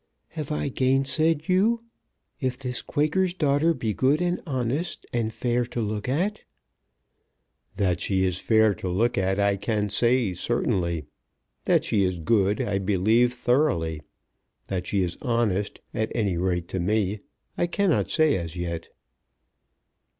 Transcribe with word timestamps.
Have 0.29 0.51
I 0.51 0.69
gainsaid 0.69 1.47
you? 1.47 1.83
If 2.39 2.57
this 2.57 2.81
Quaker's 2.81 3.35
daughter 3.35 3.71
be 3.75 3.93
good 3.93 4.19
and 4.19 4.41
honest, 4.47 5.05
and 5.13 5.31
fair 5.31 5.63
to 5.65 5.79
look 5.79 6.09
at" 6.09 6.43
"That 7.77 7.99
she 7.99 8.23
is 8.25 8.39
fair 8.39 8.73
to 8.73 8.89
look 8.89 9.15
at 9.15 9.39
I 9.39 9.57
can 9.57 9.91
say 9.91 10.33
certainly. 10.33 11.05
That 11.65 11.83
she 11.83 12.01
is 12.03 12.17
good 12.17 12.59
I 12.61 12.79
believe 12.79 13.33
thoroughly. 13.33 14.01
That 14.69 14.87
she 14.87 15.03
is 15.03 15.19
honest, 15.21 15.81
at 15.93 16.11
any 16.15 16.35
rate 16.35 16.67
to 16.69 16.79
me, 16.79 17.19
I 17.55 17.67
cannot 17.67 18.09
say 18.09 18.37
as 18.37 18.55
yet." 18.55 18.89